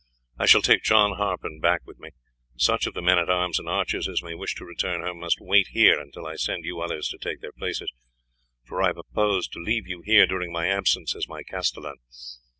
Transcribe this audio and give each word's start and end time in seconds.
I 0.39 0.47
shall 0.47 0.63
take 0.63 0.81
John 0.81 1.15
Harpen 1.17 1.59
back 1.59 1.85
with 1.85 1.99
me. 1.99 2.09
Such 2.57 2.87
of 2.87 2.95
the 2.95 3.03
men 3.03 3.19
at 3.19 3.29
arms 3.29 3.59
and 3.59 3.69
archers 3.69 4.07
as 4.09 4.23
may 4.23 4.33
wish 4.33 4.55
to 4.55 4.65
return 4.65 5.03
home 5.03 5.19
must 5.19 5.37
wait 5.39 5.67
here 5.73 5.99
until 5.99 6.25
I 6.25 6.37
send 6.37 6.65
you 6.65 6.79
others 6.81 7.07
to 7.09 7.19
take 7.19 7.39
their 7.41 7.51
places, 7.51 7.91
for 8.63 8.81
I 8.81 8.93
propose 8.93 9.47
to 9.49 9.59
leave 9.59 9.85
you 9.85 10.01
here 10.03 10.25
during 10.25 10.51
my 10.51 10.69
absence, 10.69 11.15
as 11.15 11.27
my 11.27 11.43
castellan. 11.43 11.97